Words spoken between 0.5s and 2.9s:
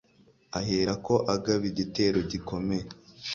ahera ko agaba igitero gikomeye